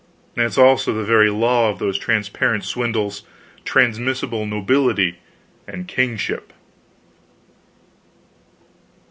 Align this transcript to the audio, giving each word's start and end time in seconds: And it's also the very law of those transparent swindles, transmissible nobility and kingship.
And 0.35 0.43
it's 0.47 0.57
also 0.57 0.95
the 0.95 1.03
very 1.03 1.29
law 1.29 1.69
of 1.69 1.77
those 1.77 1.95
transparent 1.95 2.63
swindles, 2.63 3.21
transmissible 3.65 4.47
nobility 4.47 5.19
and 5.67 5.87
kingship. 5.87 6.53